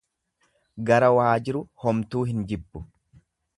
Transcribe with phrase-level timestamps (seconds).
[0.87, 2.85] Gara waajiru homtuu hin jibbu.